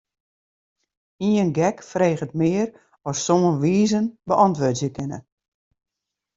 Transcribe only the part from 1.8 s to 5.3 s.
freget mear as sân wizen beäntwurdzje kinne.